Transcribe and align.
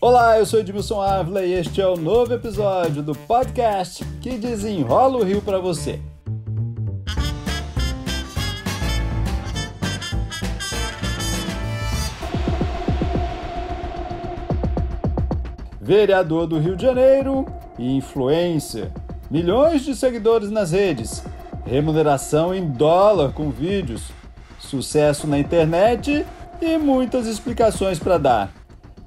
Olá, 0.00 0.38
eu 0.38 0.46
sou 0.46 0.60
Edmilson 0.60 1.00
Ávila 1.00 1.44
e 1.44 1.52
este 1.52 1.80
é 1.80 1.86
o 1.86 1.96
novo 1.96 2.32
episódio 2.32 3.02
do 3.02 3.14
podcast 3.14 4.04
que 4.20 4.38
desenrola 4.38 5.18
o 5.18 5.24
Rio 5.24 5.42
para 5.42 5.58
você. 5.58 6.00
Vereador 15.80 16.46
do 16.46 16.58
Rio 16.58 16.76
de 16.76 16.82
Janeiro 16.84 17.44
e 17.78 17.96
influencer. 17.96 18.92
Milhões 19.28 19.84
de 19.84 19.96
seguidores 19.96 20.48
nas 20.48 20.70
redes. 20.70 21.24
Remuneração 21.66 22.54
em 22.54 22.66
dólar 22.66 23.32
com 23.32 23.50
vídeos. 23.50 24.12
Sucesso 24.60 25.26
na 25.26 25.38
internet 25.38 26.24
e 26.60 26.78
muitas 26.78 27.26
explicações 27.26 27.98
para 27.98 28.18
dar. 28.18 28.52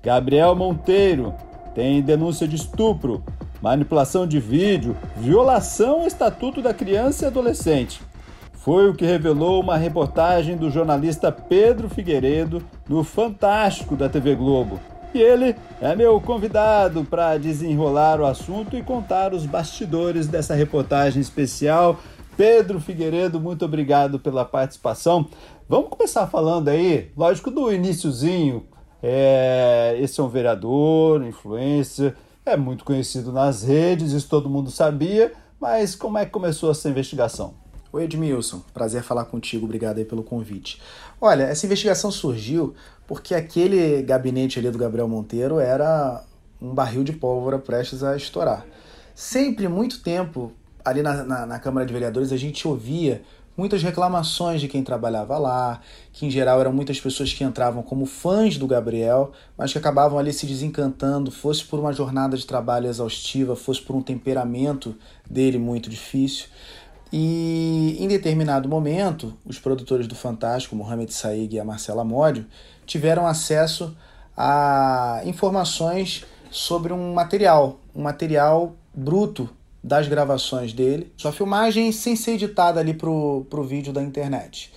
Gabriel 0.04 0.56
Monteiro 0.56 1.34
tem 1.76 2.02
denúncia 2.02 2.48
de 2.48 2.56
estupro, 2.56 3.24
manipulação 3.62 4.26
de 4.26 4.40
vídeo, 4.40 4.98
violação 5.18 6.02
ao 6.02 6.08
Estatuto 6.08 6.62
da 6.62 6.74
Criança 6.74 7.26
e 7.26 7.28
Adolescente. 7.28 8.02
Foi 8.54 8.90
o 8.90 8.94
que 8.94 9.06
revelou 9.06 9.60
uma 9.60 9.78
reportagem 9.78 10.56
do 10.56 10.70
jornalista 10.70 11.32
Pedro 11.32 11.90
Figueiredo 11.90 12.62
no 12.88 13.04
Fantástico 13.04 13.96
da 13.96 14.08
TV 14.08 14.36
Globo. 14.36 14.80
E 15.14 15.20
ele 15.20 15.56
é 15.82 15.96
meu 15.96 16.22
convidado 16.22 17.04
para 17.04 17.38
desenrolar 17.38 18.22
o 18.22 18.26
assunto 18.26 18.78
e 18.78 18.84
contar 18.84 19.34
os 19.34 19.46
bastidores 19.46 20.28
dessa 20.28 20.54
reportagem 20.54 21.22
especial. 21.22 22.00
Pedro 22.38 22.80
Figueiredo, 22.80 23.40
muito 23.40 23.66
obrigado 23.66 24.20
pela 24.20 24.46
participação. 24.46 25.28
Vamos 25.72 25.90
começar 25.90 26.28
falando 26.28 26.68
aí, 26.68 27.14
lógico, 27.16 27.50
do 27.50 27.72
iníciozinho, 27.72 28.68
é, 29.02 29.98
esse 30.02 30.20
é 30.20 30.24
um 30.24 30.28
vereador, 30.28 31.26
influencer, 31.26 32.14
é 32.46 32.58
muito 32.58 32.84
conhecido 32.84 33.32
nas 33.32 33.64
redes, 33.64 34.12
isso 34.12 34.28
todo 34.28 34.50
mundo 34.50 34.70
sabia, 34.70 35.32
mas 35.62 35.96
como 35.96 36.18
é 36.18 36.26
que 36.26 36.32
começou 36.32 36.70
essa 36.70 36.90
investigação? 36.90 37.54
Oi 37.94 38.04
Edmilson, 38.04 38.62
prazer 38.74 39.02
falar 39.02 39.24
contigo, 39.24 39.64
obrigado 39.64 40.00
aí 40.00 40.04
pelo 40.04 40.24
convite. 40.24 40.82
Olha, 41.22 41.44
essa 41.44 41.66
investigação 41.66 42.12
surgiu 42.12 42.76
porque 43.08 43.34
aquele 43.34 44.02
gabinete 44.02 44.60
ali 44.60 44.70
do 44.70 44.78
Gabriel 44.78 45.08
Monteiro 45.08 45.58
era 45.58 46.22
um 46.62 46.74
barril 46.74 47.06
de 47.06 47.14
pólvora 47.14 47.58
prestes 47.58 48.04
a 48.04 48.18
estourar. 48.18 48.66
Sempre, 49.16 49.70
muito 49.70 50.04
tempo, 50.04 50.52
ali 50.84 51.02
na, 51.02 51.24
na, 51.24 51.46
na 51.46 51.60
Câmara 51.60 51.86
de 51.86 51.94
Vereadores, 51.94 52.34
a 52.34 52.38
gente 52.38 52.68
ouvia 52.68 53.22
muitas 53.56 53.84
reclamações 53.84 54.62
de 54.62 54.68
quem 54.68 54.84
trabalhava 54.84 55.38
lá, 55.38 55.82
que 56.12 56.26
em 56.26 56.32
geral 56.32 56.60
eram 56.60 56.74
muitas 56.74 57.00
pessoas 57.00 57.34
que 57.34 57.44
entravam 57.44 57.84
como 57.84 58.06
fãs 58.06 58.58
do 58.58 58.68
Gabriel, 58.68 59.32
mas 59.58 59.72
que 59.72 59.78
acabavam 59.78 60.18
ali 60.18 60.34
se 60.34 60.46
desencantando, 60.46 61.32
fosse 61.32 61.64
por 61.64 61.80
uma 61.80 61.94
jornada 61.94 62.38
de 62.38 62.46
trabalho 62.46 62.88
exaustiva, 62.88 63.56
fosse 63.56 63.82
por 63.82 63.96
um 63.96 64.02
temperamento 64.02 64.96
dele 65.30 65.58
muito 65.58 65.90
difícil. 65.90 66.48
E 67.14 67.98
em 68.00 68.08
determinado 68.08 68.70
momento, 68.70 69.34
os 69.46 69.60
produtores 69.60 70.08
do 70.08 70.16
Fantástico, 70.16 70.76
Mohamed 70.76 71.14
Saig 71.14 71.56
e 71.56 71.60
a 71.60 71.66
Marcela 71.66 72.06
Módio, 72.06 72.46
tiveram 72.86 73.28
acesso 73.28 73.96
a 74.36 75.22
informações 75.26 76.26
sobre 76.50 76.94
um 76.94 77.14
material, 77.14 77.80
um 77.94 78.02
material 78.02 78.76
bruto 78.94 79.50
das 79.84 80.08
gravações 80.08 80.74
dele, 80.74 81.12
sua 81.18 81.32
filmagem 81.32 81.92
sem 81.92 82.16
ser 82.16 82.34
editada 82.34 82.80
ali 82.80 82.94
pro, 82.94 83.46
pro 83.50 83.64
vídeo 83.64 83.92
da 83.92 84.02
internet. 84.02 84.72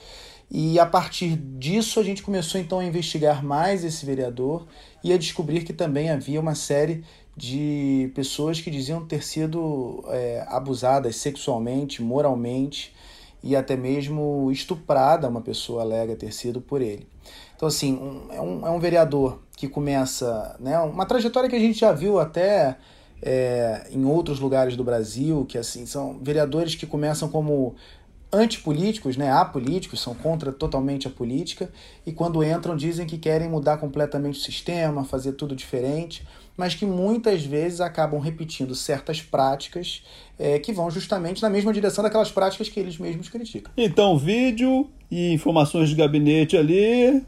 E 0.51 0.79
a 0.79 0.87
partir 0.87 1.37
disso 1.37 1.99
a 1.99 2.03
gente 2.03 2.23
começou 2.23 2.61
então 2.61 2.79
a 2.79 2.85
investigar 2.85 3.45
mais 3.45 3.85
esse 3.85 4.05
vereador 4.07 4.67
e 5.03 5.13
a 5.13 5.19
descobrir 5.19 5.65
que 5.65 5.73
também 5.73 6.11
havia 6.11 6.41
uma 6.41 6.55
série 6.55 7.05
de 7.37 8.11
pessoas 8.15 8.61
que 8.61 8.71
diziam 8.71 9.05
ter 9.05 9.25
sido 9.25 10.05
é, 10.09 10.45
abusadas 10.49 11.17
sexualmente, 11.17 12.03
moralmente 12.03 12.95
e 13.43 13.55
até 13.55 13.77
mesmo 13.77 14.51
estuprada, 14.51 15.29
uma 15.29 15.41
pessoa 15.41 15.83
alega 15.83 16.17
ter 16.17 16.33
sido 16.33 16.61
por 16.61 16.81
ele. 16.81 17.07
Então, 17.57 17.69
assim, 17.69 17.95
um, 17.95 18.33
é, 18.33 18.41
um, 18.41 18.67
é 18.67 18.71
um 18.71 18.79
vereador 18.79 19.41
que 19.57 19.69
começa, 19.69 20.57
né, 20.59 20.79
uma 20.79 21.05
trajetória 21.05 21.49
que 21.49 21.57
a 21.57 21.61
gente 21.61 21.79
já 21.79 21.93
viu 21.93 22.19
até 22.19 22.77
é, 23.27 23.87
em 23.91 24.05
outros 24.05 24.39
lugares 24.39 24.77
do 24.77 24.85
Brasil, 24.85 25.47
que 25.49 25.57
assim 25.57 25.87
são 25.87 26.19
vereadores 26.21 26.75
que 26.75 26.87
começam 26.87 27.27
como 27.29 27.75
antipolíticos, 28.31 29.17
né, 29.17 29.31
apolíticos, 29.31 30.01
são 30.01 30.15
contra 30.15 30.53
totalmente 30.53 31.07
a 31.07 31.11
política, 31.11 31.71
e 32.05 32.13
quando 32.13 32.45
entram 32.45 32.77
dizem 32.77 33.07
que 33.07 33.17
querem 33.17 33.49
mudar 33.49 33.79
completamente 33.79 34.39
o 34.39 34.43
sistema, 34.43 35.05
fazer 35.05 35.33
tudo 35.33 35.55
diferente, 35.55 36.27
mas 36.57 36.75
que 36.75 36.85
muitas 36.85 37.45
vezes 37.45 37.81
acabam 37.81 38.21
repetindo 38.21 38.75
certas 38.75 39.23
práticas 39.23 40.03
é, 40.39 40.59
que 40.59 40.73
vão 40.73 40.91
justamente 40.91 41.41
na 41.41 41.49
mesma 41.49 41.73
direção 41.73 42.05
daquelas 42.05 42.31
práticas 42.31 42.69
que 42.69 42.79
eles 42.79 42.99
mesmos 42.99 43.29
criticam. 43.29 43.73
Então, 43.77 44.19
vídeo 44.19 44.89
e 45.11 45.33
informações 45.33 45.89
de 45.89 45.95
gabinete 45.95 46.57
ali 46.57 47.25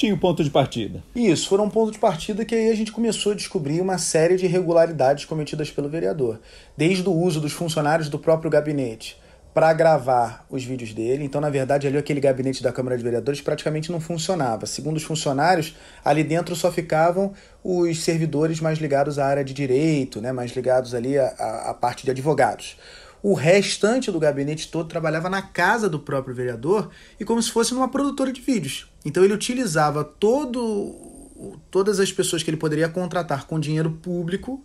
tinha 0.00 0.14
o 0.14 0.18
ponto 0.18 0.42
de 0.42 0.48
partida. 0.48 1.02
Isso, 1.14 1.46
foram 1.46 1.64
um 1.64 1.70
ponto 1.70 1.92
de 1.92 1.98
partida 1.98 2.42
que 2.42 2.54
aí 2.54 2.70
a 2.70 2.74
gente 2.74 2.90
começou 2.90 3.32
a 3.32 3.34
descobrir 3.34 3.82
uma 3.82 3.98
série 3.98 4.36
de 4.36 4.46
irregularidades 4.46 5.26
cometidas 5.26 5.70
pelo 5.70 5.90
vereador, 5.90 6.40
desde 6.74 7.06
o 7.06 7.12
uso 7.12 7.38
dos 7.38 7.52
funcionários 7.52 8.08
do 8.08 8.18
próprio 8.18 8.50
gabinete 8.50 9.20
para 9.52 9.70
gravar 9.74 10.46
os 10.48 10.64
vídeos 10.64 10.94
dele. 10.94 11.22
Então, 11.22 11.38
na 11.38 11.50
verdade, 11.50 11.86
ali 11.86 11.98
aquele 11.98 12.18
gabinete 12.18 12.62
da 12.62 12.72
Câmara 12.72 12.96
de 12.96 13.04
Vereadores 13.04 13.42
praticamente 13.42 13.92
não 13.92 14.00
funcionava. 14.00 14.64
Segundo 14.64 14.96
os 14.96 15.02
funcionários, 15.02 15.76
ali 16.02 16.24
dentro 16.24 16.56
só 16.56 16.72
ficavam 16.72 17.34
os 17.62 18.02
servidores 18.02 18.58
mais 18.58 18.78
ligados 18.78 19.18
à 19.18 19.26
área 19.26 19.44
de 19.44 19.52
direito, 19.52 20.18
né, 20.18 20.32
mais 20.32 20.52
ligados 20.52 20.94
ali 20.94 21.18
à, 21.18 21.26
à 21.66 21.74
parte 21.74 22.04
de 22.04 22.10
advogados. 22.10 22.78
O 23.22 23.34
restante 23.34 24.10
do 24.10 24.18
gabinete 24.18 24.68
todo 24.70 24.88
trabalhava 24.88 25.28
na 25.28 25.42
casa 25.42 25.88
do 25.88 25.98
próprio 25.98 26.34
vereador 26.34 26.90
e 27.18 27.24
como 27.24 27.42
se 27.42 27.50
fosse 27.50 27.74
numa 27.74 27.88
produtora 27.88 28.32
de 28.32 28.40
vídeos. 28.40 28.90
Então 29.04 29.22
ele 29.22 29.34
utilizava 29.34 30.02
todo, 30.02 30.94
todas 31.70 32.00
as 32.00 32.10
pessoas 32.10 32.42
que 32.42 32.50
ele 32.50 32.56
poderia 32.56 32.88
contratar 32.88 33.46
com 33.46 33.60
dinheiro 33.60 33.90
público 33.90 34.64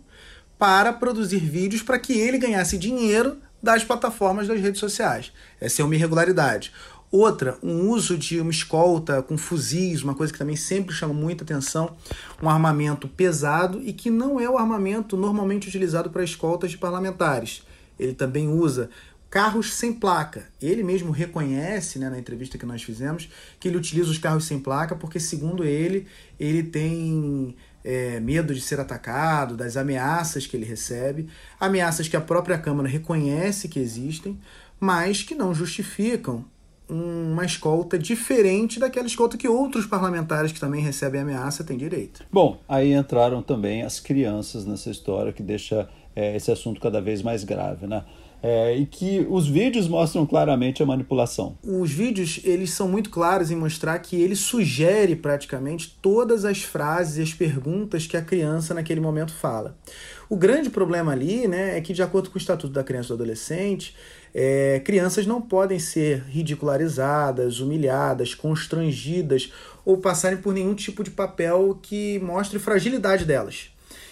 para 0.58 0.92
produzir 0.92 1.38
vídeos 1.38 1.82
para 1.82 1.98
que 1.98 2.14
ele 2.14 2.38
ganhasse 2.38 2.78
dinheiro 2.78 3.36
das 3.62 3.84
plataformas 3.84 4.48
das 4.48 4.60
redes 4.60 4.80
sociais. 4.80 5.32
Essa 5.60 5.82
é 5.82 5.84
uma 5.84 5.94
irregularidade. 5.94 6.72
Outra, 7.10 7.56
um 7.62 7.88
uso 7.90 8.16
de 8.18 8.40
uma 8.40 8.50
escolta 8.50 9.22
com 9.22 9.38
fuzis, 9.38 10.02
uma 10.02 10.14
coisa 10.14 10.32
que 10.32 10.38
também 10.38 10.56
sempre 10.56 10.94
chama 10.94 11.14
muita 11.14 11.44
atenção, 11.44 11.96
um 12.42 12.48
armamento 12.48 13.06
pesado 13.06 13.80
e 13.82 13.92
que 13.92 14.10
não 14.10 14.40
é 14.40 14.48
o 14.48 14.58
armamento 14.58 15.16
normalmente 15.16 15.68
utilizado 15.68 16.10
para 16.10 16.24
escoltas 16.24 16.70
de 16.70 16.78
parlamentares. 16.78 17.62
Ele 17.98 18.14
também 18.14 18.48
usa 18.48 18.90
carros 19.28 19.74
sem 19.74 19.92
placa. 19.92 20.46
Ele 20.60 20.82
mesmo 20.82 21.10
reconhece, 21.10 21.98
né, 21.98 22.08
na 22.08 22.18
entrevista 22.18 22.56
que 22.56 22.66
nós 22.66 22.82
fizemos, 22.82 23.28
que 23.60 23.68
ele 23.68 23.76
utiliza 23.76 24.10
os 24.10 24.18
carros 24.18 24.44
sem 24.44 24.58
placa 24.58 24.94
porque, 24.94 25.20
segundo 25.20 25.64
ele, 25.64 26.06
ele 26.38 26.62
tem 26.62 27.54
é, 27.84 28.18
medo 28.20 28.54
de 28.54 28.60
ser 28.60 28.80
atacado, 28.80 29.56
das 29.56 29.76
ameaças 29.76 30.46
que 30.46 30.56
ele 30.56 30.64
recebe, 30.64 31.28
ameaças 31.60 32.08
que 32.08 32.16
a 32.16 32.20
própria 32.20 32.58
Câmara 32.58 32.88
reconhece 32.88 33.68
que 33.68 33.78
existem, 33.78 34.38
mas 34.80 35.22
que 35.22 35.34
não 35.34 35.54
justificam 35.54 36.44
uma 36.88 37.44
escolta 37.44 37.98
diferente 37.98 38.78
daquela 38.78 39.06
escolta 39.06 39.36
que 39.36 39.48
outros 39.48 39.86
parlamentares 39.86 40.52
que 40.52 40.60
também 40.60 40.80
recebem 40.80 41.20
ameaça 41.20 41.64
têm 41.64 41.76
direito. 41.76 42.24
Bom, 42.30 42.60
aí 42.68 42.92
entraram 42.92 43.42
também 43.42 43.82
as 43.82 43.98
crianças 43.98 44.64
nessa 44.64 44.90
história 44.90 45.32
que 45.32 45.42
deixa 45.42 45.88
é, 46.16 46.34
esse 46.34 46.50
assunto 46.50 46.80
cada 46.80 47.00
vez 47.00 47.22
mais 47.22 47.44
grave, 47.44 47.86
né? 47.86 48.02
É, 48.42 48.76
e 48.76 48.86
que 48.86 49.26
os 49.30 49.48
vídeos 49.48 49.88
mostram 49.88 50.26
claramente 50.26 50.82
a 50.82 50.86
manipulação. 50.86 51.56
Os 51.64 51.90
vídeos 51.90 52.40
eles 52.44 52.70
são 52.70 52.86
muito 52.86 53.10
claros 53.10 53.50
em 53.50 53.56
mostrar 53.56 53.98
que 53.98 54.20
ele 54.20 54.36
sugere 54.36 55.16
praticamente 55.16 55.96
todas 56.00 56.44
as 56.44 56.62
frases 56.62 57.16
e 57.16 57.22
as 57.22 57.32
perguntas 57.32 58.06
que 58.06 58.16
a 58.16 58.22
criança 58.22 58.74
naquele 58.74 59.00
momento 59.00 59.32
fala. 59.32 59.76
O 60.28 60.36
grande 60.36 60.70
problema 60.70 61.12
ali 61.12 61.48
né, 61.48 61.78
é 61.78 61.80
que, 61.80 61.92
de 61.92 62.02
acordo 62.02 62.30
com 62.30 62.36
o 62.36 62.38
Estatuto 62.38 62.72
da 62.72 62.84
Criança 62.84 63.06
e 63.06 63.08
do 63.08 63.14
Adolescente, 63.14 63.94
é, 64.34 64.80
crianças 64.84 65.26
não 65.26 65.40
podem 65.40 65.78
ser 65.78 66.22
ridicularizadas, 66.28 67.60
humilhadas, 67.60 68.34
constrangidas 68.34 69.50
ou 69.84 69.96
passarem 69.96 70.38
por 70.38 70.52
nenhum 70.52 70.74
tipo 70.74 71.02
de 71.02 71.10
papel 71.10 71.78
que 71.80 72.18
mostre 72.18 72.58
fragilidade 72.58 73.24
delas. 73.24 73.70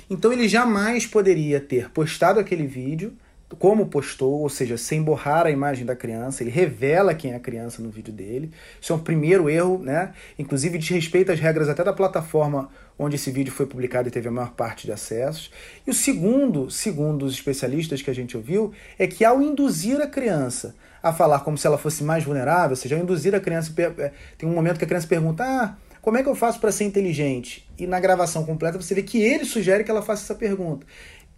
Então 0.09 0.33
ele 0.33 0.49
jamais 0.49 1.07
poderia 1.07 1.61
ter 1.61 1.91
postado 1.91 2.39
aquele 2.41 2.67
vídeo 2.67 3.17
como 3.59 3.87
postou, 3.87 4.41
ou 4.41 4.49
seja, 4.49 4.77
sem 4.77 5.03
borrar 5.03 5.47
a 5.47 5.51
imagem 5.51 5.85
da 5.85 5.95
criança, 5.95 6.43
ele 6.43 6.51
revela 6.51 7.15
quem 7.15 7.33
é 7.33 7.37
a 7.37 7.41
criança 7.41 7.83
no 7.83 7.91
vídeo 7.91 8.13
dele. 8.13 8.51
Isso 8.81 8.93
é 8.93 8.97
um 8.97 8.99
primeiro 8.99 9.49
erro, 9.49 9.79
né? 9.79 10.13
Inclusive 10.39 10.79
desrespeita 10.79 11.33
as 11.33 11.41
regras 11.41 11.69
até 11.69 11.85
da 11.85 11.93
plataforma 11.93 12.69
onde 12.99 13.17
esse 13.17 13.31
vídeo 13.31 13.53
foi 13.53 13.67
publicado 13.67 14.09
e 14.09 14.11
teve 14.11 14.29
a 14.29 14.31
maior 14.31 14.53
parte 14.53 14.87
de 14.87 14.93
acessos. 14.93 15.51
E 15.87 15.91
o 15.91 15.95
segundo, 15.95 16.71
segundo 16.71 17.25
os 17.25 17.35
especialistas 17.35 18.03
que 18.03 18.11
a 18.11 18.15
gente 18.15 18.37
ouviu, 18.37 18.73
é 18.99 19.07
que 19.07 19.25
ao 19.25 19.41
induzir 19.43 20.01
a 20.01 20.07
criança 20.07 20.75
a 21.03 21.13
falar 21.13 21.41
como 21.41 21.59
se 21.59 21.67
ela 21.67 21.77
fosse 21.77 22.03
mais 22.03 22.25
vulnerável, 22.25 22.71
ou 22.71 22.77
seja, 22.77 22.97
ao 22.97 23.03
induzir 23.03 23.35
a 23.35 23.41
criança, 23.41 23.73
é, 23.99 24.13
tem 24.39 24.49
um 24.49 24.55
momento 24.55 24.79
que 24.79 24.85
a 24.85 24.89
criança 24.89 25.07
pergunta: 25.07 25.45
"Ah, 25.45 25.77
Como 26.05 26.19
é 26.19 26.23
que 26.23 26.29
eu 26.29 26.35
faço 26.35 26.61
para 26.61 26.71
ser 26.71 26.85
inteligente? 26.85 27.67
E 27.79 27.87
na 27.87 27.99
gravação 27.99 28.45
completa 28.45 28.77
você 28.77 28.95
vê 28.95 29.03
que 29.03 29.23
ele 29.23 29.47
sugere 29.47 29.83
que 29.83 29.91
ela 29.91 30.03
faça 30.03 30.23
essa 30.23 30.35
pergunta. 30.35 30.87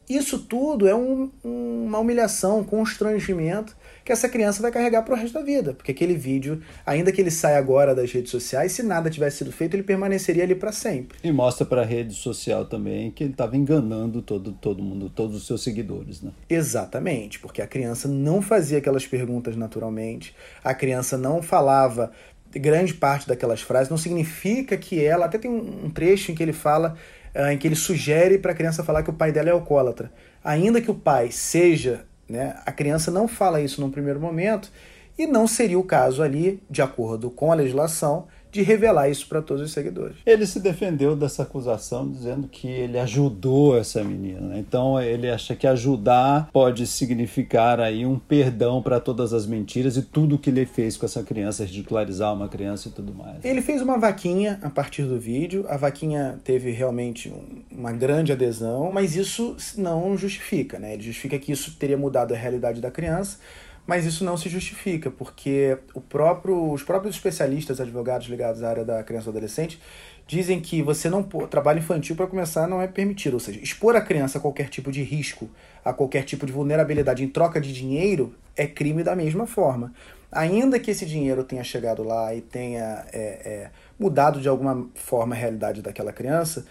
Isso 0.09 0.41
tudo 0.41 0.89
é 0.89 0.95
um, 0.95 1.31
uma 1.45 2.01
humilhação, 2.01 2.59
um 2.59 2.65
constrangimento 2.65 3.77
que 4.05 4.11
essa 4.11 4.29
criança 4.29 4.61
vai 4.61 4.73
carregar 4.73 5.03
para 5.03 5.15
o 5.15 5.17
resto 5.17 5.35
da 5.35 5.43
vida. 5.43 5.73
Porque 5.73 5.93
aquele 5.93 6.15
vídeo, 6.15 6.61
ainda 6.85 7.13
que 7.13 7.21
ele 7.21 7.31
saia 7.31 7.59
agora 7.59 7.95
das 7.95 8.11
redes 8.11 8.33
sociais, 8.33 8.73
se 8.73 8.83
nada 8.83 9.09
tivesse 9.09 9.39
sido 9.39 9.53
feito, 9.53 9.75
ele 9.75 9.85
permaneceria 9.85 10.43
ali 10.43 10.57
para 10.57 10.73
sempre. 10.73 11.17
E 11.23 11.31
mostra 11.31 11.65
para 11.65 11.83
a 11.83 11.85
rede 11.85 12.15
social 12.15 12.65
também 12.65 13.13
que 13.13 13.23
ele 13.23 13.33
estava 13.33 13.57
enganando 13.57 14.21
todo, 14.21 14.51
todo 14.51 14.83
mundo, 14.83 15.09
todos 15.09 15.37
os 15.37 15.47
seus 15.47 15.63
seguidores. 15.63 16.21
Né? 16.23 16.33
Exatamente, 16.51 17.39
porque 17.39 17.63
a 17.63 17.69
criança 17.69 18.09
não 18.09 18.43
fazia 18.43 18.79
aquelas 18.79 19.07
perguntas 19.07 19.55
naturalmente, 19.55 20.35
a 20.63 20.75
criança 20.75 21.17
não 21.17 21.41
falava 21.41 22.11
grande 22.59 22.95
parte 22.95 23.29
daquelas 23.29 23.61
frases, 23.61 23.91
não 23.91 23.99
significa 23.99 24.77
que 24.77 25.05
ela. 25.05 25.27
Até 25.27 25.39
tem 25.39 25.51
um 25.51 25.91
trecho 25.91 26.31
em 26.31 26.35
que 26.35 26.43
ele 26.43 26.53
fala 26.53 26.97
uh, 27.35 27.51
em 27.51 27.59
que 27.59 27.67
ele 27.67 27.77
sugere 27.77 28.39
para 28.39 28.53
a 28.53 28.55
criança 28.55 28.85
falar 28.85 29.03
que 29.03 29.11
o 29.11 29.15
pai 29.15 29.33
dela 29.33 29.49
é 29.49 29.53
alcoólatra. 29.53 30.13
Ainda 30.43 30.81
que 30.81 30.91
o 30.91 30.95
pai 30.95 31.31
seja, 31.31 32.05
né, 32.29 32.57
a 32.65 32.73
criança 32.73 33.11
não 33.11 33.27
fala 33.27 33.61
isso 33.61 33.81
num 33.81 33.91
primeiro 33.91 34.21
momento 34.21 34.71
e 35.19 35.27
não 35.27 35.47
seria 35.47 35.79
o 35.79 35.85
caso 35.85 36.23
ali, 36.23 36.63
de 36.71 36.83
acordo 36.83 37.31
com 37.31 37.51
a 37.51 37.55
legislação, 37.55 38.27
de 38.57 38.63
revelar 38.63 39.11
isso 39.11 39.29
para 39.29 39.43
todos 39.43 39.63
os 39.63 39.71
seguidores. 39.71 40.17
Ele 40.25 40.47
se 40.47 40.61
defendeu 40.61 41.15
dessa 41.15 41.43
acusação 41.43 42.11
dizendo 42.11 42.49
que 42.49 42.67
ele 42.67 42.99
ajudou 42.99 43.77
essa 43.77 44.03
menina. 44.03 44.41
Né? 44.41 44.59
Então 44.59 45.01
ele 45.01 45.31
acha 45.31 45.55
que 45.55 45.67
ajudar 45.67 46.49
pode 46.53 46.87
significar 46.87 47.79
aí 47.81 48.07
um 48.07 48.19
perdão 48.19 48.83
para 48.83 48.99
todas 48.99 49.35
as 49.35 49.47
mentiras 49.47 49.97
e 49.99 50.03
tudo 50.03 50.39
que 50.39 50.49
ele 50.49 50.65
fez 50.65 50.97
com 50.97 51.05
essa 51.05 51.23
criança, 51.23 51.65
ridicularizar 51.65 52.33
uma 52.33 52.49
criança 52.49 52.89
e 52.89 52.93
tudo 52.93 53.13
mais. 53.13 53.45
Ele 53.45 53.61
fez 53.61 53.83
uma 53.83 53.99
vaquinha 53.99 54.59
a 54.63 54.71
partir 54.71 55.03
do 55.03 55.21
vídeo. 55.21 55.67
A 55.69 55.77
vaquinha 55.77 56.39
teve 56.43 56.71
realmente 56.71 57.33
uma 57.71 57.93
grande 57.93 58.33
adesão, 58.33 58.91
mas 58.91 59.17
isso 59.17 59.55
não 59.77 60.17
justifica, 60.17 60.79
né? 60.79 60.95
Ele 60.95 61.03
justifica 61.03 61.39
que 61.39 61.53
isso 61.53 61.77
teria 61.79 61.99
mudado 61.99 62.33
a 62.33 62.37
realidade 62.37 62.81
da 62.81 62.91
criança 62.91 63.39
mas 63.87 64.05
isso 64.05 64.25
não 64.25 64.37
se 64.37 64.49
justifica, 64.49 65.11
porque 65.11 65.79
o 65.95 66.01
próprio, 66.01 66.73
os 66.73 66.83
próprios 66.83 67.15
especialistas, 67.15 67.81
advogados 67.81 68.27
ligados 68.27 68.63
à 68.63 68.69
área 68.69 68.85
da 68.85 69.03
criança 69.05 69.29
e 69.29 69.31
adolescente, 69.31 69.81
dizem 70.27 70.61
que 70.61 70.83
você 70.83 71.09
não 71.09 71.23
trabalho 71.23 71.79
infantil 71.79 72.17
para 72.17 72.27
começar 72.27 72.67
não 72.67 72.83
é 72.83 72.89
permitido, 72.89 73.35
ou 73.35 73.41
seja, 73.41 73.61
expor 73.61 73.95
a 73.95 74.01
criança 74.01 74.39
a 74.39 74.41
qualquer 74.41 74.69
tipo 74.69 74.91
de 74.91 75.03
risco, 75.03 75.49
a 75.85 75.93
qualquer 75.93 76.25
tipo 76.25 76.45
de 76.45 76.53
vulnerabilidade 76.53 77.23
em 77.23 77.29
troca 77.29 77.61
de 77.61 77.73
dinheiro 77.73 78.35
é 78.57 78.67
crime 78.67 79.05
da 79.05 79.15
mesma 79.15 79.47
forma. 79.47 79.93
Ainda 80.33 80.81
que 80.81 80.91
esse 80.91 81.07
dinheiro 81.07 81.45
tenha 81.45 81.63
chegado 81.63 82.03
lá 82.03 82.35
e 82.35 82.41
tenha 82.41 83.05
é, 83.13 83.19
é, 83.19 83.71
mudado 83.99 84.41
de 84.41 84.49
alguma 84.49 84.89
forma 84.95 85.35
a 85.35 85.39
realidade 85.39 85.81
daquela 85.81 86.13
criança, 86.13 86.67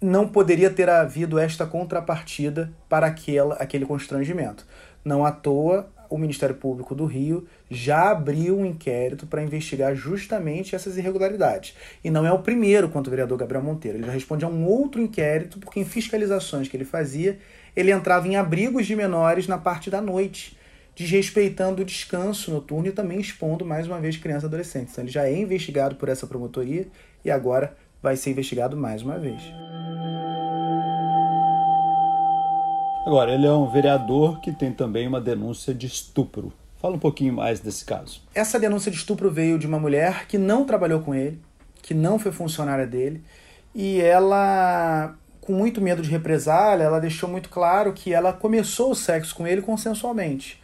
não 0.00 0.28
poderia 0.28 0.68
ter 0.68 0.90
havido 0.90 1.38
esta 1.38 1.64
contrapartida 1.64 2.72
para 2.88 3.06
aquela, 3.06 3.54
aquele 3.54 3.86
constrangimento. 3.86 4.66
Não 5.04 5.24
à 5.24 5.30
toa, 5.30 5.88
o 6.08 6.18
Ministério 6.18 6.54
Público 6.54 6.94
do 6.94 7.04
Rio 7.04 7.46
já 7.70 8.10
abriu 8.10 8.58
um 8.58 8.64
inquérito 8.64 9.26
para 9.26 9.42
investigar 9.42 9.94
justamente 9.94 10.74
essas 10.74 10.96
irregularidades. 10.96 11.74
E 12.02 12.10
não 12.10 12.26
é 12.26 12.32
o 12.32 12.38
primeiro 12.38 12.88
contra 12.88 13.08
o 13.08 13.10
vereador 13.10 13.38
Gabriel 13.38 13.62
Monteiro. 13.62 13.98
Ele 13.98 14.06
já 14.06 14.12
responde 14.12 14.44
a 14.44 14.48
um 14.48 14.64
outro 14.66 15.00
inquérito, 15.00 15.58
porque 15.58 15.80
em 15.80 15.84
fiscalizações 15.84 16.68
que 16.68 16.76
ele 16.76 16.84
fazia, 16.84 17.38
ele 17.74 17.90
entrava 17.90 18.26
em 18.26 18.36
abrigos 18.36 18.86
de 18.86 18.96
menores 18.96 19.46
na 19.46 19.58
parte 19.58 19.90
da 19.90 20.00
noite, 20.00 20.56
desrespeitando 20.94 21.82
o 21.82 21.84
descanso 21.84 22.50
noturno 22.50 22.88
e 22.88 22.92
também 22.92 23.20
expondo 23.20 23.64
mais 23.64 23.86
uma 23.86 24.00
vez 24.00 24.16
crianças 24.16 24.44
e 24.44 24.46
adolescentes. 24.46 24.92
Então 24.92 25.04
ele 25.04 25.10
já 25.10 25.26
é 25.26 25.36
investigado 25.36 25.96
por 25.96 26.08
essa 26.08 26.26
promotoria 26.26 26.86
e 27.24 27.30
agora 27.30 27.76
vai 28.02 28.16
ser 28.16 28.30
investigado 28.30 28.76
mais 28.76 29.02
uma 29.02 29.18
vez. 29.18 29.42
Agora, 33.06 33.32
ele 33.32 33.46
é 33.46 33.52
um 33.52 33.70
vereador 33.70 34.40
que 34.40 34.50
tem 34.50 34.72
também 34.72 35.06
uma 35.06 35.20
denúncia 35.20 35.72
de 35.72 35.86
estupro. 35.86 36.52
Fala 36.82 36.96
um 36.96 36.98
pouquinho 36.98 37.32
mais 37.34 37.60
desse 37.60 37.84
caso. 37.84 38.20
Essa 38.34 38.58
denúncia 38.58 38.90
de 38.90 38.96
estupro 38.96 39.30
veio 39.30 39.60
de 39.60 39.66
uma 39.68 39.78
mulher 39.78 40.26
que 40.26 40.36
não 40.36 40.64
trabalhou 40.64 40.98
com 40.98 41.14
ele, 41.14 41.40
que 41.80 41.94
não 41.94 42.18
foi 42.18 42.32
funcionária 42.32 42.84
dele, 42.84 43.22
e 43.72 44.00
ela, 44.00 45.14
com 45.40 45.52
muito 45.52 45.80
medo 45.80 46.02
de 46.02 46.10
represália, 46.10 46.82
ela 46.82 46.98
deixou 46.98 47.28
muito 47.28 47.48
claro 47.48 47.92
que 47.92 48.12
ela 48.12 48.32
começou 48.32 48.90
o 48.90 48.96
sexo 48.96 49.36
com 49.36 49.46
ele 49.46 49.62
consensualmente. 49.62 50.60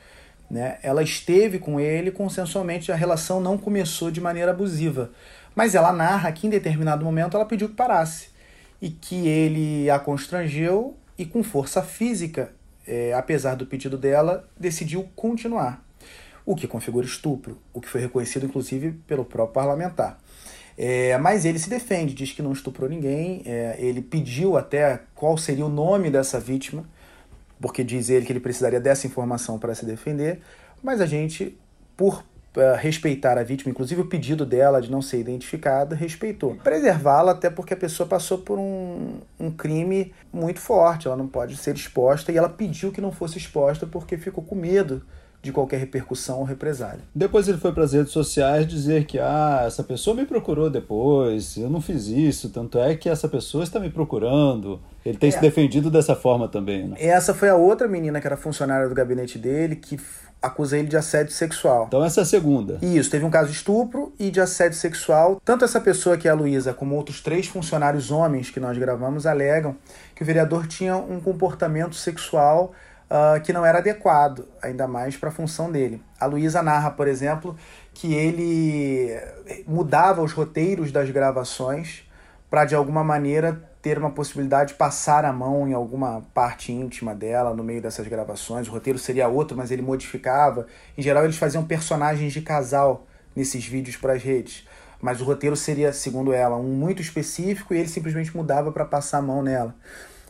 Né? 0.51 0.79
Ela 0.83 1.05
esteve 1.05 1.61
com 1.61 1.79
ele 1.79 2.11
consensualmente, 2.11 2.91
a 2.91 2.97
relação 2.97 3.41
não 3.41 3.57
começou 3.57 4.11
de 4.11 4.21
maneira 4.21 4.51
abusiva. 4.51 5.13
Mas 5.55 5.77
ela 5.77 5.93
narra 5.93 6.33
que 6.33 6.49
em 6.49 6.51
determinado 6.51 7.05
momento 7.05 7.37
ela 7.37 7.47
pediu 7.47 7.69
que 7.69 7.77
parasse 7.77 8.31
e 8.81 8.91
que 8.91 9.29
ele 9.29 9.89
a 9.89 10.01
constrangeu 10.01 10.97
e 11.17 11.25
com 11.27 11.43
força 11.43 11.83
física, 11.83 12.53
é, 12.87 13.13
apesar 13.13 13.55
do 13.55 13.67
pedido 13.67 13.97
dela, 13.97 14.49
decidiu 14.59 15.09
continuar, 15.15 15.85
o 16.45 16.57
que 16.57 16.67
configura 16.67 17.07
estupro, 17.07 17.59
o 17.73 17.81
que 17.81 17.89
foi 17.89 18.01
reconhecido 18.01 18.47
inclusive 18.47 18.93
pelo 19.07 19.25
próprio 19.25 19.55
parlamentar. 19.55 20.19
É, 20.77 21.17
mas 21.19 21.45
ele 21.45 21.59
se 21.59 21.69
defende, 21.69 22.15
diz 22.15 22.33
que 22.33 22.43
não 22.43 22.53
estuprou 22.53 22.89
ninguém, 22.89 23.43
é, 23.45 23.77
ele 23.79 24.01
pediu 24.01 24.57
até 24.57 25.03
qual 25.15 25.37
seria 25.37 25.67
o 25.67 25.69
nome 25.69 26.11
dessa 26.11 26.41
vítima, 26.41 26.85
porque 27.61 27.85
diz 27.85 28.09
ele 28.09 28.25
que 28.27 28.33
ele 28.33 28.41
precisaria 28.41 28.81
dessa 28.81 29.07
informação 29.07 29.59
para 29.59 29.75
se 29.75 29.85
defender, 29.85 30.41
mas 30.83 31.01
a 31.01 31.07
gente, 31.07 31.57
por 31.97 32.25
respeitar 32.79 33.39
a 33.39 33.43
vítima, 33.43 33.71
inclusive 33.71 34.03
o 34.03 34.07
pedido 34.07 34.45
dela 34.45 34.81
de 34.81 34.91
não 34.91 35.01
ser 35.01 35.21
identificada, 35.21 35.97
respeitou. 35.97 36.55
Preservá-la 36.57 37.33
até 37.33 37.49
porque 37.49 37.73
a 37.73 37.77
pessoa 37.77 38.07
passou 38.07 38.39
por 38.39 38.59
um, 38.59 39.21
um 39.41 39.51
crime 39.51 40.13
muito 40.33 40.61
forte, 40.61 41.07
ela 41.07 41.17
não 41.17 41.27
pode 41.27 41.57
ser 41.57 41.75
exposta 41.75 42.31
e 42.31 42.37
ela 42.37 42.49
pediu 42.49 42.93
que 42.93 43.01
não 43.01 43.11
fosse 43.11 43.39
exposta 43.39 43.87
porque 43.87 44.19
ficou 44.19 44.45
com 44.45 44.55
medo 44.55 45.03
de 45.43 45.51
qualquer 45.51 45.79
repercussão 45.79 46.39
ou 46.39 46.45
represália. 46.45 47.01
Depois 47.13 47.49
ele 47.49 47.59
foi 47.59 47.73
para 47.73 47.83
as 47.83 47.93
redes 47.93 48.13
sociais 48.13 48.65
dizer 48.65 49.07
que 49.07 49.19
ah, 49.19 49.65
essa 49.67 49.83
pessoa 49.83 50.15
me 50.15 50.25
procurou 50.25 50.71
depois, 50.71 51.57
eu 51.57 51.69
não 51.69 51.81
fiz 51.81 52.07
isso, 52.07 52.51
tanto 52.51 52.79
é 52.79 52.95
que 52.95 53.09
essa 53.09 53.29
pessoa 53.29 53.65
está 53.65 53.81
me 53.81 53.91
procurando. 53.91 54.81
Ele 55.05 55.19
tem 55.19 55.31
é. 55.31 55.33
se 55.33 55.41
defendido 55.41 55.91
dessa 55.91 56.15
forma 56.15 56.47
também. 56.47 56.87
Né? 56.87 56.97
Essa 57.01 57.35
foi 57.35 57.49
a 57.49 57.57
outra 57.57 57.89
menina 57.89 58.21
que 58.21 58.27
era 58.27 58.37
funcionária 58.37 58.89
do 58.89 58.95
gabinete 58.95 59.37
dele 59.37 59.75
que 59.75 59.99
acusa 60.43 60.77
ele 60.77 60.89
de 60.89 60.97
assédio 60.97 61.33
sexual. 61.33 61.85
Então 61.87 62.05
essa 62.05 62.21
é 62.21 62.23
a 62.23 62.27
segunda. 62.27 62.79
Isso, 62.83 63.11
teve 63.11 63.25
um 63.25 63.31
caso 63.31 63.49
de 63.49 63.55
estupro 63.55 64.13
e 64.19 64.31
de 64.31 64.41
assédio 64.41 64.77
sexual. 64.77 65.41
Tanto 65.45 65.65
essa 65.65 65.81
pessoa 65.81 66.17
que 66.17 66.27
é 66.27 66.31
a 66.31 66.35
Luísa, 66.35 66.75
como 66.75 66.97
outros 66.97 67.21
três 67.21 67.47
funcionários 67.47 68.11
homens 68.11 68.51
que 68.51 68.59
nós 68.59 68.77
gravamos, 68.77 69.27
alegam 69.27 69.77
que 70.15 70.23
o 70.23 70.27
vereador 70.27 70.67
tinha 70.67 70.97
um 70.97 71.21
comportamento 71.21 71.95
sexual 71.95 72.73
uh, 73.09 73.41
que 73.41 73.53
não 73.53 73.65
era 73.65 73.79
adequado, 73.79 74.47
ainda 74.61 74.89
mais 74.89 75.17
para 75.17 75.29
a 75.29 75.33
função 75.33 75.71
dele. 75.71 76.03
A 76.19 76.27
Luísa 76.27 76.63
narra, 76.63 76.91
por 76.91 77.07
exemplo, 77.07 77.57
que 77.95 78.13
ele 78.15 79.17
mudava 79.67 80.23
os 80.23 80.33
roteiros 80.33 80.91
das 80.91 81.09
gravações 81.11 82.03
para 82.51 82.65
de 82.65 82.75
alguma 82.75 83.05
maneira 83.05 83.63
ter 83.83 83.99
uma 83.99 84.11
possibilidade 84.11 84.71
de 84.71 84.79
passar 84.79 85.25
a 85.25 85.33
mão 85.33 85.69
em 85.69 85.73
alguma 85.73 86.23
parte 86.33 86.71
íntima 86.71 87.15
dela 87.15 87.53
no 87.53 87.65
meio 87.65 87.83
dessas 87.83 88.07
gravações. 88.07 88.69
O 88.69 88.71
roteiro 88.71 88.99
seria 88.99 89.27
outro, 89.27 89.57
mas 89.57 89.73
ele 89.73 89.83
modificava. 89.83 90.69
Em 90.97 91.03
geral, 91.03 91.25
eles 91.25 91.37
faziam 91.37 91.65
personagens 91.65 92.33
de 92.33 92.41
casal 92.41 93.05
nesses 93.35 93.67
vídeos 93.67 93.97
para 93.97 94.13
as 94.13 94.23
redes. 94.23 94.67
Mas 95.01 95.21
o 95.21 95.25
roteiro 95.25 95.57
seria, 95.57 95.93
segundo 95.93 96.33
ela, 96.33 96.57
um 96.57 96.63
muito 96.63 97.03
específico 97.03 97.75
e 97.75 97.79
ele 97.79 97.89
simplesmente 97.89 98.35
mudava 98.37 98.71
para 98.71 98.85
passar 98.85 99.19
a 99.19 99.23
mão 99.23 99.43
nela. 99.43 99.75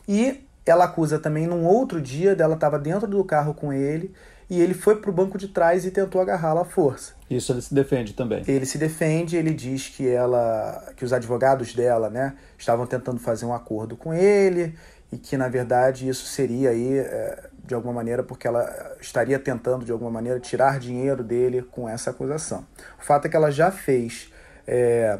E 0.07 0.43
ela 0.65 0.85
acusa 0.85 1.19
também 1.19 1.45
num 1.45 1.63
outro 1.63 2.01
dia 2.01 2.35
dela 2.35 2.55
estava 2.55 2.79
dentro 2.79 3.07
do 3.07 3.23
carro 3.23 3.53
com 3.53 3.71
ele 3.71 4.11
e 4.49 4.61
ele 4.61 4.73
foi 4.73 4.95
para 4.95 5.09
o 5.09 5.13
banco 5.13 5.37
de 5.37 5.47
trás 5.47 5.85
e 5.85 5.91
tentou 5.91 6.21
agarrá-la 6.21 6.61
à 6.61 6.65
força. 6.65 7.13
Isso 7.29 7.51
ele 7.51 7.61
se 7.61 7.73
defende 7.73 8.13
também. 8.13 8.43
Ele 8.47 8.65
se 8.65 8.77
defende, 8.77 9.35
ele 9.35 9.53
diz 9.53 9.89
que 9.89 10.07
ela, 10.07 10.93
que 10.95 11.03
os 11.03 11.13
advogados 11.13 11.73
dela, 11.73 12.09
né, 12.09 12.35
estavam 12.57 12.85
tentando 12.85 13.19
fazer 13.19 13.45
um 13.45 13.53
acordo 13.53 13.95
com 13.95 14.13
ele 14.13 14.75
e 15.11 15.17
que 15.17 15.37
na 15.37 15.47
verdade 15.47 16.07
isso 16.07 16.25
seria 16.25 16.71
aí 16.71 16.97
é, 16.97 17.49
de 17.63 17.73
alguma 17.73 17.93
maneira 17.93 18.23
porque 18.23 18.47
ela 18.47 18.95
estaria 18.99 19.39
tentando 19.39 19.85
de 19.85 19.91
alguma 19.91 20.11
maneira 20.11 20.39
tirar 20.39 20.79
dinheiro 20.79 21.23
dele 21.23 21.61
com 21.61 21.87
essa 21.87 22.09
acusação. 22.09 22.65
O 22.99 23.03
fato 23.03 23.25
é 23.25 23.29
que 23.29 23.35
ela 23.35 23.51
já 23.51 23.71
fez 23.71 24.31
é, 24.67 25.17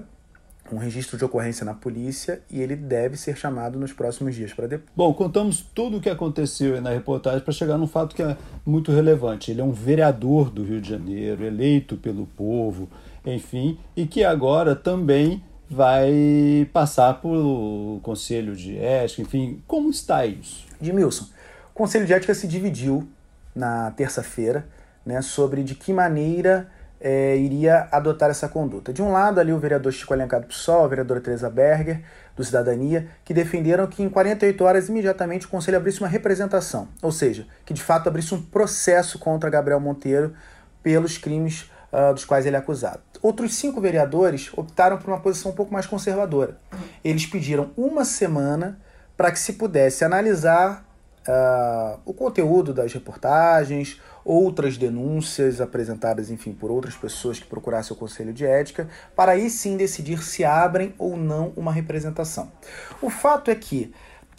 um 0.72 0.77
registro 0.77 1.17
de 1.17 1.25
ocorrência 1.25 1.65
na 1.65 1.74
polícia 1.74 2.41
e 2.50 2.62
ele 2.62 2.75
deve 2.75 3.17
ser 3.17 3.36
chamado 3.36 3.77
nos 3.77 3.91
próximos 3.91 4.34
dias 4.36 4.53
para 4.53 4.67
depois. 4.67 4.89
Bom, 4.96 5.13
contamos 5.13 5.62
tudo 5.74 5.98
o 5.98 6.01
que 6.01 6.10
aconteceu 6.10 6.82
na 6.82 6.89
reportagem 6.89 7.41
para 7.41 7.53
chegar 7.53 7.77
num 7.77 7.88
fato 7.88 8.15
que 8.15 8.24
é 8.24 8.38
muito 8.65 8.91
relevante. 8.91 9.51
Ele 9.51 9.62
é 9.62 9.63
um 9.63 9.72
vereador 9.72 10.50
do 10.50 10.63
Rio 10.63 10.79
de 10.79 10.89
Janeiro, 10.89 11.43
eleito 11.43 11.98
pelo 11.98 12.25
povo, 12.25 12.89
enfim, 13.25 13.77
e 13.96 14.05
que 14.05 14.24
agora 14.24 14.75
também 14.75 15.43
vai 15.70 16.70
passar 16.72 17.20
por 17.20 18.00
conselho 18.01 18.55
de 18.55 18.77
ética, 18.77 19.22
enfim, 19.22 19.62
como 19.65 19.89
está 19.89 20.25
isso? 20.25 20.65
Edmilson, 20.82 21.25
o 21.72 21.74
conselho 21.74 22.05
de 22.05 22.13
ética 22.13 22.34
se 22.36 22.48
dividiu 22.48 23.08
na 23.55 23.91
terça-feira, 23.91 24.67
né, 25.05 25.22
sobre 25.22 25.63
de 25.63 25.75
que 25.75 25.91
maneira 25.91 26.70
é, 27.03 27.36
iria 27.36 27.89
adotar 27.91 28.29
essa 28.29 28.48
conduta. 28.48 28.93
De 28.93 29.01
um 29.01 29.12
lado, 29.12 29.38
ali 29.38 29.51
o 29.51 29.60
vereador 29.60 29.91
Chico 29.91 30.13
Alencar 30.13 30.39
do 30.39 30.48
PSOL, 30.48 30.86
a 30.86 30.88
vereadora 30.88 31.19
Teresa 31.19 31.50
Berger, 31.50 32.01
do 32.33 32.43
Cidadania, 32.45 33.10
que 33.25 33.33
defenderam 33.33 33.86
que 33.88 34.01
em 34.01 34.10
48 34.10 34.63
horas 34.63 34.88
imediatamente 34.88 35.45
o 35.45 35.50
Conselho 35.50 35.75
abrisse 35.75 36.00
uma 36.00 36.07
representação, 36.07 36.88
ou 37.01 37.12
seja, 37.12 37.45
que 37.65 37.74
de 37.74 37.83
fato 37.83 38.07
abrisse 38.07 38.33
um 38.33 38.41
processo 38.41 39.19
contra 39.19 39.50
Gabriel 39.50 39.81
Monteiro 39.81 40.33
pelos 40.81 41.17
crimes 41.17 41.69
uh, 41.91 42.13
dos 42.13 42.24
quais 42.24 42.45
ele 42.45 42.55
é 42.55 42.60
acusado. 42.60 43.01
Outros 43.22 43.53
cinco 43.53 43.81
vereadores 43.81 44.50
optaram 44.55 44.98
por 44.98 45.10
uma 45.10 45.19
posição 45.19 45.51
um 45.51 45.55
pouco 45.55 45.74
mais 45.74 45.86
conservadora. 45.86 46.57
Eles 47.03 47.25
pediram 47.25 47.72
uma 47.75 48.05
semana 48.05 48.79
para 49.17 49.29
que 49.29 49.39
se 49.39 49.53
pudesse 49.53 50.05
analisar 50.05 50.86
uh, 51.27 52.00
o 52.06 52.13
conteúdo 52.13 52.74
das 52.74 52.94
reportagens, 52.94 54.00
outras 54.24 54.77
denúncias 54.77 55.60
apresentadas, 55.60 56.30
enfim, 56.30 56.53
por 56.53 56.72
outras 56.72 56.96
pessoas 56.96 57.39
que 57.39 57.46
procurassem 57.46 57.96
o 57.96 58.00
Conselho 58.00 58.34
de 58.34 58.46
Ética, 58.46 58.88
para 59.15 59.34
aí 59.34 59.50
sim 59.50 59.75
decidir 59.75 60.24
se 60.24 60.44
abrem 60.44 60.94
ou 60.98 61.18
não 61.18 61.51
uma 61.56 61.72
representação. 61.72 62.51
O 63.01 63.10
fato 63.10 63.51
é 63.51 63.56
que, 63.56 63.94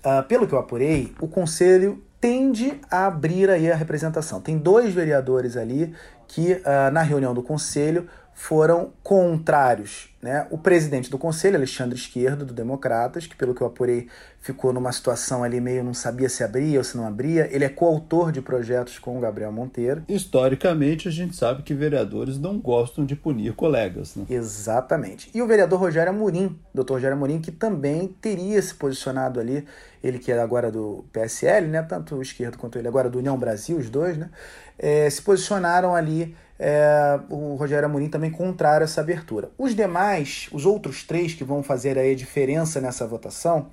uh, 0.04 0.22
pelo 0.26 0.46
que 0.46 0.54
eu 0.54 0.58
apurei, 0.58 1.14
o 1.20 1.28
Conselho 1.28 2.02
tende 2.20 2.80
a 2.90 3.06
abrir 3.06 3.50
aí 3.50 3.70
a 3.70 3.76
representação. 3.76 4.40
Tem 4.40 4.56
dois 4.56 4.94
vereadores 4.94 5.58
ali 5.58 5.94
que, 6.34 6.52
uh, 6.52 6.90
na 6.92 7.02
reunião 7.02 7.32
do 7.32 7.42
Conselho, 7.42 8.08
foram 8.34 8.92
contrários. 9.02 10.08
Né? 10.20 10.46
O 10.50 10.58
presidente 10.58 11.08
do 11.08 11.18
conselho, 11.18 11.56
Alexandre 11.56 11.96
Esquerdo, 11.96 12.44
do 12.44 12.52
Democratas, 12.52 13.26
que 13.26 13.36
pelo 13.36 13.54
que 13.54 13.60
eu 13.60 13.66
apurei 13.66 14.08
ficou 14.40 14.72
numa 14.72 14.90
situação 14.90 15.44
ali 15.44 15.60
meio 15.60 15.84
não 15.84 15.94
sabia 15.94 16.28
se 16.28 16.42
abria 16.42 16.78
ou 16.78 16.84
se 16.84 16.96
não 16.96 17.06
abria, 17.06 17.48
ele 17.50 17.64
é 17.64 17.68
coautor 17.68 18.32
de 18.32 18.42
projetos 18.42 18.98
com 18.98 19.16
o 19.16 19.20
Gabriel 19.20 19.52
Monteiro. 19.52 20.02
Historicamente, 20.08 21.08
a 21.08 21.10
gente 21.10 21.36
sabe 21.36 21.62
que 21.62 21.72
vereadores 21.72 22.38
não 22.38 22.58
gostam 22.58 23.04
de 23.06 23.14
punir 23.14 23.54
colegas. 23.54 24.16
Né? 24.16 24.24
Exatamente. 24.28 25.30
E 25.34 25.40
o 25.40 25.46
vereador 25.46 25.78
Rogério 25.78 26.10
Amorim, 26.10 26.58
doutor 26.74 26.94
Rogério 26.94 27.16
Amorim, 27.16 27.40
que 27.40 27.52
também 27.52 28.08
teria 28.08 28.60
se 28.60 28.74
posicionado 28.74 29.38
ali, 29.38 29.64
ele 30.02 30.18
que 30.18 30.32
é 30.32 30.40
agora 30.40 30.70
do 30.70 31.04
PSL, 31.12 31.68
né? 31.68 31.82
tanto 31.82 32.16
o 32.16 32.22
esquerdo 32.22 32.58
quanto 32.58 32.78
ele 32.78 32.88
agora 32.88 33.08
do 33.08 33.18
União 33.18 33.38
Brasil, 33.38 33.76
os 33.76 33.88
dois, 33.88 34.16
né? 34.16 34.30
É, 34.76 35.08
se 35.08 35.22
posicionaram 35.22 35.94
ali 35.94 36.23
é, 36.58 37.18
o 37.28 37.54
Rogério 37.56 37.86
Amorim 37.86 38.08
também 38.08 38.30
contrário 38.30 38.84
essa 38.84 39.00
abertura. 39.00 39.50
Os 39.58 39.74
demais, 39.74 40.48
os 40.52 40.64
outros 40.64 41.02
três 41.02 41.34
que 41.34 41.44
vão 41.44 41.62
fazer 41.62 41.98
aí 41.98 42.12
a 42.12 42.16
diferença 42.16 42.80
nessa 42.80 43.06
votação, 43.06 43.68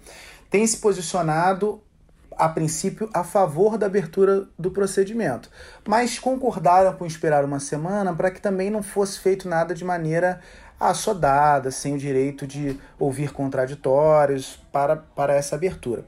têm 0.50 0.65
se 0.65 0.77
posicionado 0.77 1.81
a 2.38 2.50
princípio 2.50 3.10
a 3.13 3.24
favor 3.24 3.77
da 3.77 3.86
abertura 3.86 4.48
do 4.58 4.72
procedimento, 4.72 5.50
mas 5.88 6.17
concordaram 6.17 6.93
com 6.93 7.05
esperar 7.05 7.46
uma 7.46 7.60
semana 7.60 8.13
para 8.13 8.31
que 8.31 8.41
também 8.41 8.70
não 8.70 8.81
fosse 8.81 9.20
feito 9.20 9.48
nada 9.48 9.75
de 9.75 9.84
maneira 9.84 10.39
assodada, 10.79 11.70
sem 11.70 11.93
o 11.93 11.98
direito 11.98 12.48
de 12.48 12.79
ouvir 12.98 13.31
contraditórios 13.31 14.60
para, 14.72 14.96
para 14.98 15.36
essa 15.36 15.55
abertura. 15.55 16.03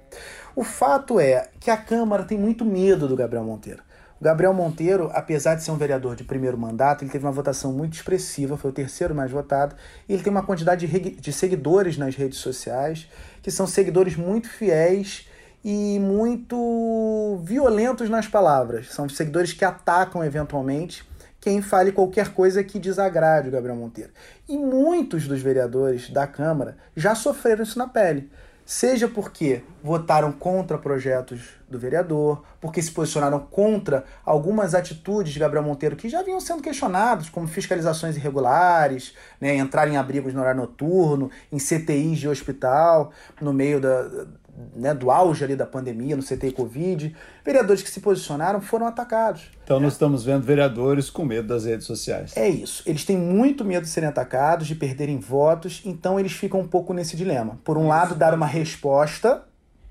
O 0.56 0.64
fato 0.64 1.20
é 1.20 1.50
que 1.60 1.70
a 1.70 1.78
Câmara 1.78 2.24
tem 2.24 2.38
muito 2.38 2.66
medo 2.66 3.08
do 3.08 3.16
Gabriel 3.16 3.44
Monteiro. 3.44 3.84
Gabriel 4.24 4.54
Monteiro, 4.54 5.12
apesar 5.14 5.56
de 5.56 5.64
ser 5.64 5.72
um 5.72 5.76
vereador 5.76 6.16
de 6.16 6.24
primeiro 6.24 6.58
mandato, 6.58 7.04
ele 7.04 7.12
teve 7.12 7.26
uma 7.26 7.32
votação 7.32 7.74
muito 7.74 7.96
expressiva, 7.96 8.56
foi 8.56 8.72
o 8.72 8.74
terceiro 8.74 9.14
mais 9.14 9.30
votado, 9.30 9.76
e 10.08 10.14
ele 10.14 10.24
tem 10.24 10.32
uma 10.32 10.44
quantidade 10.44 10.88
de, 10.88 11.10
de 11.10 11.34
seguidores 11.34 11.98
nas 11.98 12.16
redes 12.16 12.40
sociais, 12.40 13.10
que 13.42 13.52
são 13.52 13.68
seguidores 13.68 14.16
muito 14.16 14.48
fiéis 14.48 15.28
e 15.62 16.00
muito 16.00 17.42
violentos 17.44 18.10
nas 18.10 18.26
palavras. 18.26 18.94
São 18.94 19.10
seguidores 19.10 19.52
que 19.52 19.66
atacam 19.66 20.24
eventualmente 20.24 21.04
quem 21.42 21.62
fale 21.62 21.92
qualquer 21.92 22.30
coisa 22.30 22.64
que 22.64 22.80
desagrade 22.80 23.50
o 23.50 23.52
Gabriel 23.52 23.76
Monteiro. 23.76 24.12
E 24.48 24.58
muitos 24.58 25.28
dos 25.28 25.42
vereadores 25.42 26.10
da 26.10 26.26
Câmara 26.26 26.78
já 26.96 27.14
sofreram 27.14 27.64
isso 27.64 27.78
na 27.78 27.88
pele 27.88 28.32
seja 28.66 29.08
porque 29.08 29.64
votaram 29.84 30.32
contra 30.32 30.78
projetos 30.78 31.42
do 31.70 31.78
vereador, 31.78 32.44
porque 32.62 32.82
se 32.82 32.92
posicionaram 32.92 33.40
contra 33.40 34.06
algumas 34.24 34.74
atitudes 34.74 35.34
de 35.34 35.40
Gabriel 35.40 35.64
Monteiro 35.64 35.96
que 35.96 36.08
já 36.08 36.22
vinham 36.22 36.40
sendo 36.40 36.62
questionados, 36.62 37.30
como 37.30 37.48
fiscalizações 37.48 38.16
irregulares, 38.16 39.14
né, 39.42 39.56
entrar 39.56 39.88
em 39.88 39.98
abrigos 39.98 40.34
no 40.34 40.42
horário 40.42 40.62
noturno, 40.62 41.30
em 41.52 41.58
CTIs 41.58 42.20
de 42.20 42.30
hospital, 42.30 43.12
no 43.42 43.52
meio 43.52 43.82
da, 43.82 44.28
né, 44.76 44.94
do 44.94 45.10
auge 45.10 45.44
ali 45.44 45.56
da 45.56 45.66
pandemia, 45.66 46.16
no 46.16 46.24
CTI 46.24 46.52
Covid, 46.52 47.16
vereadores 47.44 47.82
que 47.82 47.90
se 47.90 48.00
posicionaram 48.00 48.62
foram 48.62 48.86
atacados. 48.86 49.50
Então 49.64 49.80
nós 49.80 49.94
estamos 49.94 50.24
vendo 50.24 50.44
vereadores 50.44 51.10
com 51.10 51.26
medo 51.26 51.48
das 51.48 51.66
redes 51.66 51.86
sociais. 51.86 52.36
É 52.36 52.48
isso. 52.48 52.84
Eles 52.86 53.04
têm 53.06 53.18
muito 53.18 53.66
medo 53.66 53.84
de 53.84 53.90
serem 53.90 54.10
atacados, 54.10 54.68
de 54.68 54.76
perderem 54.76 55.20
votos, 55.20 55.82
então 55.86 56.20
eles 56.20 56.34
ficam 56.34 56.60
um 56.60 56.68
pouco 56.68 56.94
nesse 56.94 57.16
dilema. 57.16 57.60
Por 57.64 57.78
um 57.78 57.88
lado, 57.88 58.16
dar 58.16 58.34
uma 58.34 58.48
resposta, 58.48 59.44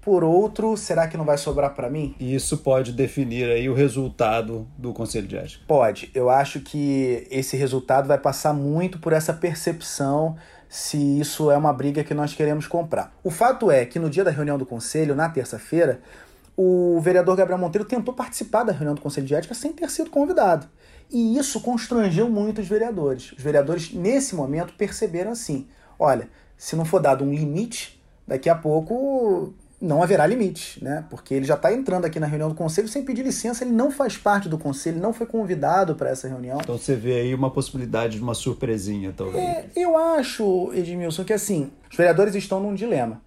por 0.02 0.25
outro, 0.25 0.76
será 0.76 1.07
que 1.07 1.16
não 1.16 1.25
vai 1.25 1.38
sobrar 1.38 1.75
para 1.75 1.88
mim? 1.88 2.16
E 2.19 2.35
isso 2.35 2.59
pode 2.59 2.92
definir 2.92 3.49
aí 3.49 3.69
o 3.69 3.75
resultado 3.75 4.66
do 4.76 4.92
Conselho 4.92 5.28
de 5.28 5.37
Ética. 5.37 5.64
Pode. 5.66 6.11
Eu 6.12 6.28
acho 6.28 6.61
que 6.61 7.26
esse 7.31 7.57
resultado 7.57 8.09
vai 8.09 8.19
passar 8.19 8.52
muito 8.52 8.99
por 8.99 9.12
essa 9.12 9.33
percepção 9.33 10.37
se 10.73 10.97
isso 11.21 11.50
é 11.50 11.57
uma 11.59 11.71
briga 11.71 12.02
que 12.02 12.14
nós 12.14 12.33
queremos 12.33 12.67
comprar. 12.67 13.14
O 13.23 13.31
fato 13.31 13.71
é 13.71 13.85
que 13.85 13.99
no 13.99 14.09
dia 14.09 14.25
da 14.25 14.31
reunião 14.31 14.57
do 14.57 14.64
conselho, 14.64 15.14
na 15.14 15.29
terça-feira, 15.29 16.00
o 16.57 16.99
vereador 16.99 17.37
Gabriel 17.37 17.59
Monteiro 17.59 17.87
tentou 17.87 18.14
participar 18.14 18.64
da 18.64 18.73
reunião 18.73 18.95
do 18.95 19.00
Conselho 19.02 19.26
de 19.26 19.35
Ética 19.35 19.52
sem 19.52 19.71
ter 19.71 19.91
sido 19.91 20.09
convidado. 20.09 20.67
E 21.11 21.37
isso 21.37 21.61
constrangeu 21.61 22.26
muito 22.31 22.62
os 22.62 22.67
vereadores. 22.67 23.33
Os 23.33 23.45
vereadores, 23.45 23.93
nesse 23.93 24.35
momento, 24.35 24.73
perceberam 24.73 25.33
assim: 25.33 25.69
olha, 25.99 26.31
se 26.57 26.75
não 26.75 26.87
for 26.87 27.02
dado 27.02 27.23
um 27.23 27.35
limite, 27.35 28.02
daqui 28.26 28.49
a 28.49 28.55
pouco 28.55 29.52
não 29.83 30.01
haverá 30.01 30.25
limite, 30.25 30.83
né? 30.83 31.05
Porque 31.11 31.35
ele 31.35 31.45
já 31.45 31.55
está 31.55 31.73
entrando 31.73 32.05
aqui 32.05 32.21
na 32.21 32.27
reunião 32.27 32.49
do 32.49 32.55
conselho 32.55 32.87
sem 32.87 33.05
pedir 33.05 33.25
licença, 33.25 33.65
ele 33.65 33.73
não 33.73 33.91
faz 33.91 34.17
parte 34.17 34.49
do 34.49 34.57
conselho, 34.57 35.01
não 35.01 35.12
foi 35.12 35.27
convidado 35.27 35.97
para 35.97 36.09
essa 36.09 36.29
reunião. 36.29 36.61
Então 36.62 36.79
você 36.79 36.95
vê 36.95 37.21
aí 37.21 37.35
uma 37.35 37.51
possibilidade 37.51 38.17
de 38.17 38.23
uma 38.23 38.33
surpresinha, 38.33 39.12
talvez. 39.15 39.43
É, 39.43 39.67
eu 39.75 39.97
acho, 39.97 40.73
Edmilson, 40.73 41.25
que 41.25 41.33
assim, 41.33 41.73
os 41.91 41.97
vereadores 41.97 42.37
estão 42.37 42.61
num 42.61 42.75
dilema. 42.75 43.21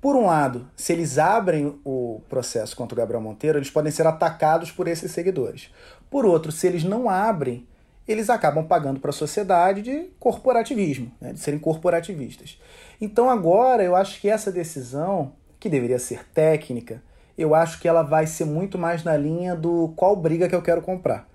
Por 0.00 0.16
um 0.16 0.26
lado, 0.26 0.66
se 0.74 0.92
eles 0.92 1.16
abrem 1.16 1.78
o 1.84 2.20
processo 2.28 2.74
contra 2.74 2.94
o 2.94 2.98
Gabriel 2.98 3.20
Monteiro, 3.20 3.58
eles 3.58 3.70
podem 3.70 3.92
ser 3.92 4.06
atacados 4.06 4.72
por 4.72 4.88
esses 4.88 5.12
seguidores. 5.12 5.70
Por 6.10 6.26
outro, 6.26 6.50
se 6.50 6.66
eles 6.66 6.82
não 6.82 7.08
abrem, 7.08 7.68
eles 8.08 8.28
acabam 8.28 8.66
pagando 8.66 8.98
para 8.98 9.10
a 9.10 9.12
sociedade 9.12 9.82
de 9.82 10.10
corporativismo, 10.18 11.12
né, 11.20 11.32
de 11.32 11.38
serem 11.38 11.60
corporativistas. 11.60 12.58
Então 13.00 13.30
agora 13.30 13.84
eu 13.84 13.94
acho 13.94 14.20
que 14.20 14.28
essa 14.28 14.50
decisão 14.50 15.34
que 15.60 15.68
deveria 15.68 15.98
ser 15.98 16.24
técnica, 16.32 17.02
eu 17.36 17.54
acho 17.54 17.78
que 17.78 17.86
ela 17.86 18.02
vai 18.02 18.26
ser 18.26 18.46
muito 18.46 18.78
mais 18.78 19.04
na 19.04 19.16
linha 19.16 19.54
do 19.54 19.92
qual 19.94 20.16
briga 20.16 20.48
que 20.48 20.54
eu 20.54 20.62
quero 20.62 20.80
comprar. 20.82 21.28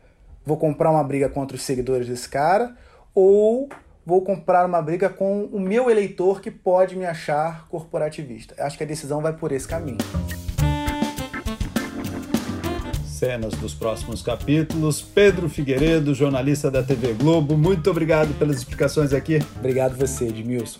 Vou 0.46 0.58
comprar 0.58 0.92
uma 0.92 1.04
briga 1.04 1.30
contra 1.30 1.56
os 1.56 1.64
seguidores 1.64 2.08
desse 2.08 2.28
cara 2.28 2.76
ou 3.14 3.70
vou 4.06 4.22
comprar 4.22 4.66
uma 4.66 4.82
briga 4.82 5.10
com 5.10 5.46
o 5.46 5.60
meu 5.60 5.90
eleitor 5.90 6.42
que 6.42 6.52
pode 6.52 6.96
me 6.96 7.06
achar 7.06 7.68
corporativista. 7.70 8.56
Acho 8.60 8.78
que 8.78 8.84
a 8.84 8.88
decisão 8.88 9.22
vai 9.22 9.34
por 9.34 9.52
esse 9.52 9.68
caminho. 9.68 9.98
Cenas 13.06 13.54
dos 13.54 13.74
próximos 13.74 14.22
capítulos. 14.22 15.02
Pedro 15.02 15.50
Figueiredo, 15.50 16.14
jornalista 16.14 16.70
da 16.70 16.84
TV 16.84 17.14
Globo, 17.14 17.58
muito 17.58 17.90
obrigado 17.90 18.38
pelas 18.38 18.58
explicações 18.58 19.14
aqui. 19.14 19.40
Obrigado 19.58 19.96
você, 19.96 20.26
Edmilson. 20.26 20.80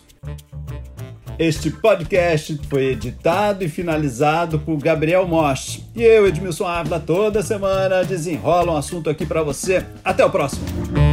Este 1.38 1.70
podcast 1.70 2.58
foi 2.68 2.92
editado 2.92 3.62
e 3.62 3.68
finalizado 3.68 4.58
por 4.58 4.78
Gabriel 4.78 5.28
Mosch. 5.28 5.80
E 5.94 6.02
eu, 6.02 6.26
Edmilson 6.26 6.66
Ávila, 6.66 6.98
toda 6.98 7.42
semana 7.42 8.02
desenrola 8.04 8.72
um 8.72 8.76
assunto 8.76 9.10
aqui 9.10 9.26
para 9.26 9.42
você. 9.42 9.84
Até 10.02 10.24
o 10.24 10.30
próximo! 10.30 11.05